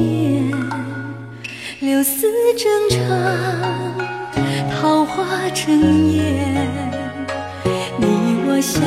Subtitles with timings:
[0.00, 0.50] 面，
[1.80, 2.98] 柳丝正长，
[4.70, 6.56] 桃花正艳。
[7.98, 8.06] 你
[8.46, 8.82] 我相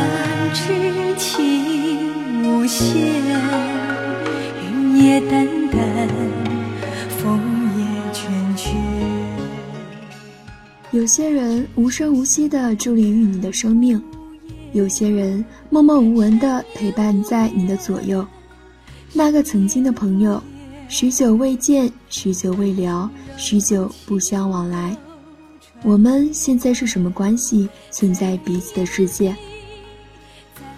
[0.54, 2.96] 知情无限，
[4.64, 6.10] 云也淡淡，
[7.18, 7.40] 风
[7.78, 8.22] 也倦
[8.58, 8.74] 倦。
[10.92, 14.02] 有些人无声无息地伫立于你的生命，
[14.74, 18.26] 有些人默默无闻地陪伴在你的左右。
[19.12, 20.42] 那个曾经的朋友，
[20.94, 24.96] 许久未见，许久未聊，许久不相往来。
[25.82, 27.68] 我们现在是什么关系？
[27.90, 29.36] 存在彼此的世界。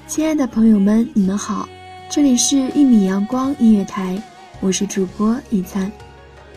[0.07, 1.67] 亲爱的朋友们，你们好，
[2.09, 4.17] 这里是一米阳光音乐台，
[4.61, 5.91] 我是主播一灿。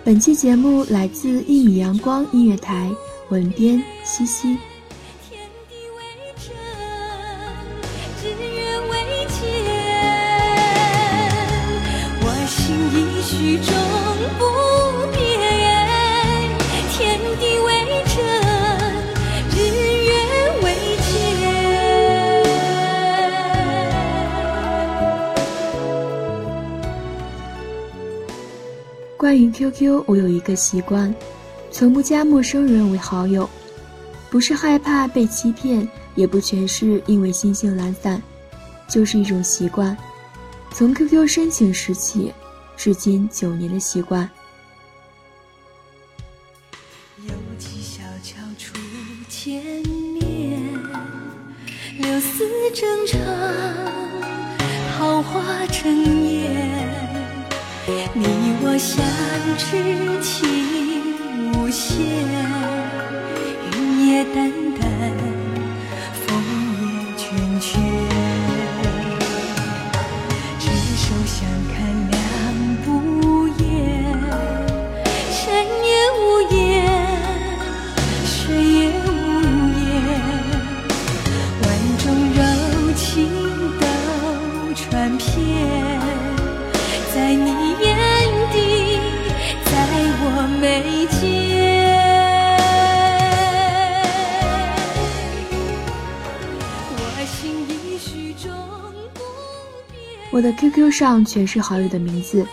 [0.04, 2.88] 本期节目来自一米阳光音乐台，
[3.28, 4.56] 文编西西。
[29.28, 31.15] 关于 QQ，我有一个习惯，
[31.71, 33.47] 从不加陌生人为好友，
[34.31, 38.22] 不是害怕被欺骗，也不全是因为心性懒散，
[38.89, 39.94] 就是一种习惯。
[40.72, 42.33] 从 QQ 申请时起，
[42.75, 44.31] 至今九年的习惯。
[47.19, 48.78] 有几小桥初
[49.28, 49.62] 见
[50.15, 50.59] 面，
[51.99, 53.21] 柳丝正长，
[54.97, 56.17] 桃花正。
[58.78, 59.05] 相
[59.56, 59.66] 知
[60.22, 60.47] 情
[61.53, 61.97] 无限，
[63.72, 64.37] 云也淡
[64.78, 64.89] 淡，
[66.15, 66.27] 风
[66.78, 66.84] 也
[67.16, 67.21] 倦
[67.61, 67.66] 倦。
[70.61, 71.37] 执手相
[71.75, 71.77] 看
[72.12, 72.16] 两
[72.84, 73.66] 不厌，
[75.28, 75.43] 山
[75.83, 76.22] 也无
[76.55, 76.56] 言，
[78.25, 79.10] 水也无
[79.75, 79.87] 言，
[81.62, 81.66] 万
[81.99, 82.41] 种柔
[82.95, 83.06] 情
[83.81, 83.83] 都
[84.77, 84.87] 传
[85.19, 85.27] 遍，
[87.12, 87.49] 在你
[87.83, 87.87] 眼
[88.53, 88.98] 底，
[89.64, 89.70] 在
[90.20, 90.25] 我
[90.60, 91.19] 眉间。
[96.94, 97.36] 我心
[97.69, 98.50] 已许终
[99.14, 99.20] 不。
[100.31, 102.47] 我的 QQ 上全是好友的名字，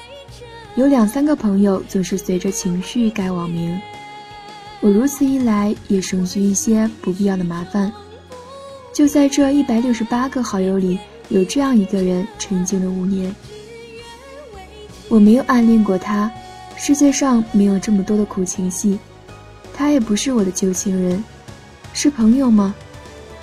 [0.75, 3.80] 有两三个朋友总是随着情绪改网名。
[4.81, 7.92] 我如此一来，也省去一些不必要的麻烦。
[8.94, 11.00] 就在这一百六十八个好友里，
[11.30, 13.33] 有这样一个人沉静了五年。
[15.07, 16.31] 我没有暗恋过他，
[16.75, 18.98] 世界上没有这么多的苦情戏。
[19.74, 21.24] 他也不是我的旧情人，
[21.94, 22.74] 是朋友吗？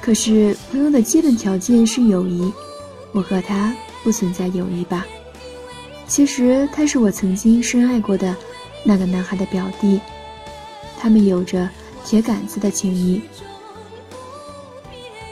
[0.01, 2.53] 可是朋友的基本条件是友谊，
[3.13, 3.73] 我和他
[4.03, 5.07] 不存在友谊吧？
[6.09, 8.35] 其实他是我曾经深爱过的
[8.85, 10.01] 那个男孩的表弟，
[10.99, 11.69] 他们有着
[12.05, 13.23] 铁杆子的情谊。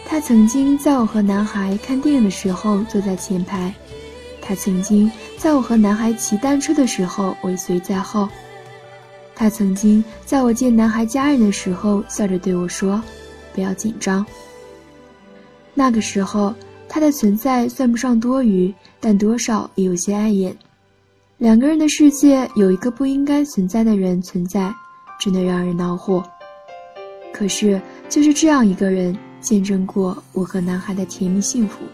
[0.06, 3.74] 他曾经在我和男孩看电影的时候坐在前排，
[4.50, 5.08] 他曾经
[5.38, 8.28] 在我和男孩骑单车的时候尾随在后。
[9.32, 13.00] 他曾经在我见男孩家人的时候笑着对我说
[13.54, 14.26] ：“不要紧张。”
[15.72, 16.52] 那个时候，
[16.88, 20.52] 他的存在算不上多余，但多少也有些碍眼。
[21.38, 24.74] 两个人的世界有一个不应该存在的人存在，
[25.20, 26.24] 真的让人恼火。
[27.32, 31.84] 可是，就是这样一个人，见证过我和男孩的甜蜜幸福，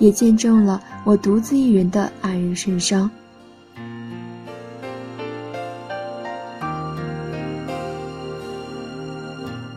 [0.00, 3.08] 也见证了我独自一人的黯然神伤。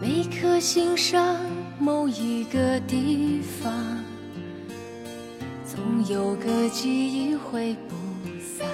[0.02, 1.38] 每颗心上
[1.78, 3.72] 某一个地方，
[5.66, 7.96] 总有个记忆会不
[8.40, 8.68] 散。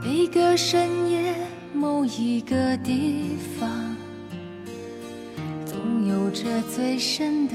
[0.00, 1.34] 每个深夜
[1.74, 3.96] 某一个地方，
[5.66, 7.54] 总有着最深的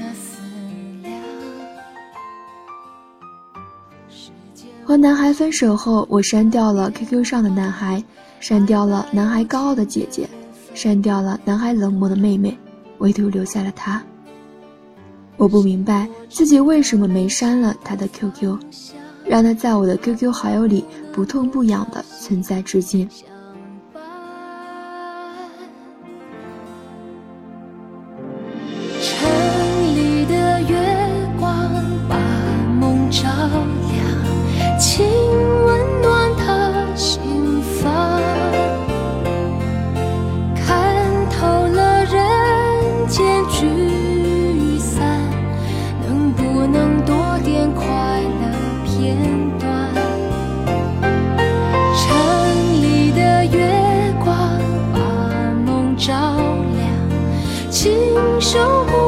[4.84, 8.02] 和男孩分手后，我删掉了 QQ 上的男孩，
[8.38, 10.28] 删掉了男孩高傲的姐姐。
[10.74, 12.58] 删掉了男孩冷漠的妹妹，
[12.98, 14.02] 唯独留下了他。
[15.36, 18.58] 我不明白自己为什么没删了他的 QQ，
[19.24, 23.08] 让他在我的 QQ 好友里不痛不痒的存在至今。
[34.86, 35.02] 请
[35.64, 38.20] 温暖他心房。
[40.54, 40.94] 看
[41.30, 45.18] 透了人间聚散，
[46.06, 48.44] 能不能多点快乐
[48.84, 49.16] 片
[49.58, 49.64] 段？
[51.96, 52.04] 城
[52.82, 54.36] 里的月光
[54.92, 54.98] 把
[55.64, 56.12] 梦照
[56.76, 56.84] 亮，
[57.70, 57.90] 请
[58.38, 59.03] 守护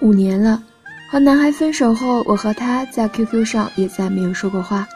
[0.00, 0.62] 五年了，
[1.10, 4.88] 和男孩分手后，我和他在 QQ 上也再没有说过话。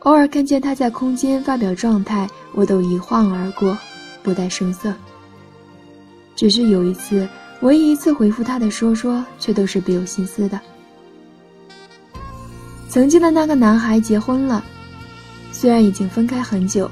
[0.00, 3.76] 偶尔看见他在空间发表状态，我都一晃而过，
[4.22, 4.92] 不带声色。
[6.34, 7.28] 只是有一次，
[7.60, 10.58] 唯一一次回复他的说说，却都是别有心思的。
[12.88, 14.64] 曾经的那个男孩结婚了，
[15.52, 16.90] 虽然已经分开很久，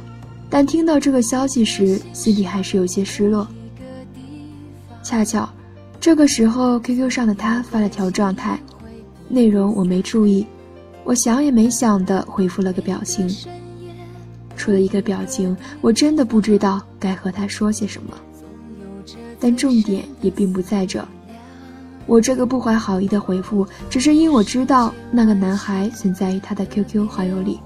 [0.49, 3.49] 但听到这个消息时，心里还是有些失落。
[5.03, 5.49] 恰巧。
[6.01, 8.59] 这个时候，QQ 上的他发了条状态，
[9.29, 10.47] 内容我没注意，
[11.05, 13.29] 我想也没想的回复了个表情。
[14.57, 18.15] 除了一个表情，我真的不知道该和他说些什么。
[19.41, 21.07] 但重点也并不在这，
[22.07, 27.59] 我这个不怀好意的回复，只是因我知道那个男孩存在于他的 QQ 好友里。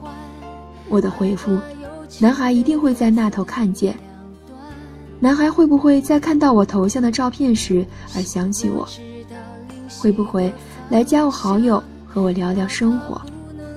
[0.88, 1.58] 我的回复，
[2.18, 3.94] 男孩一定会在那头看见。
[5.22, 7.86] 男孩会不会在看到我头像的照片时
[8.16, 8.84] 而想起我？
[10.00, 10.52] 会不会
[10.88, 13.22] 来加我好友和我聊聊生活？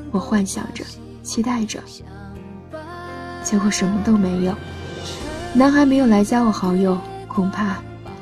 [0.10, 0.84] 我幻想着，
[1.22, 1.80] 期待着，
[3.44, 4.56] 结果什么都没有。
[5.54, 6.98] 男孩没有来加我好友，
[7.28, 7.78] 恐怕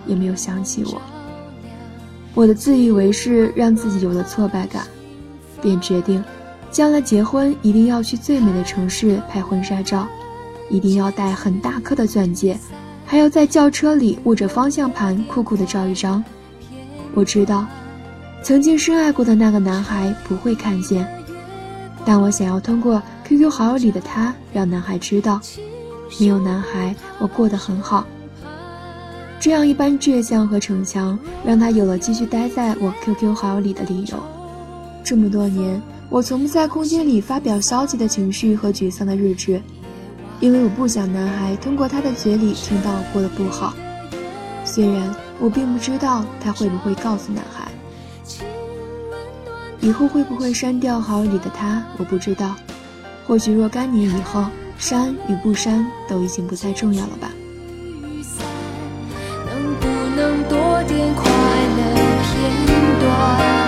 [0.05, 1.01] 也没有想起我。
[2.33, 4.85] 我的自以为是让自己有了挫败感，
[5.61, 6.21] 便决定，
[6.69, 10.09] 将来结婚一定要去最美的城市拍婚纱照，
[10.69, 12.59] 一定要戴很大颗的钻戒。
[13.13, 16.23] 还要在轿车里握着方向盘酷酷的照一张。
[17.13, 17.63] 我知道，
[18.41, 21.07] 曾经深爱过的那个男孩不会看见，
[22.03, 25.39] 但我想要通过 QQ 好友里的他让男孩知道，
[26.19, 28.03] 没有男孩我过得很好。
[29.39, 31.15] 这样一般倔强和逞强，
[31.45, 34.17] 让他有了继续待在我 QQ 好友里的理由。
[35.03, 35.79] 这么多年，
[36.09, 39.61] 我从不在空间里发表消极的情绪和沮丧的日志。
[40.39, 43.73] 因为我不想男孩通过他的嘴里听到我过得不好，
[44.65, 47.71] 虽然我并不知道他会不会告诉男孩，
[49.79, 52.55] 以后会不会删掉好友里的他，我不知道。
[53.25, 54.45] 或许若干年以后，
[54.77, 57.29] 删与不删都已经不再重要了吧。
[59.45, 63.62] 能不能多点快乐片段？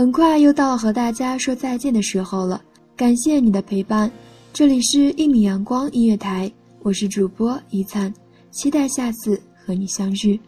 [0.00, 2.58] 很快又到了和大家说再见的时候了，
[2.96, 4.10] 感谢你的陪伴。
[4.50, 8.10] 这里是一米阳光音乐台，我是主播一灿，
[8.50, 10.40] 期待下次和你相遇。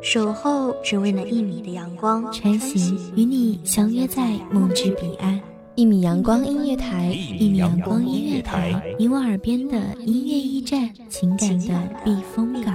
[0.00, 5.38] 守候只为那一米的阳光，穿行与你相约在梦之彼岸。
[5.74, 12.74] 一米阳光音乐台，一米阳光音乐台，你我耳边的音乐驿站，情感的避风港。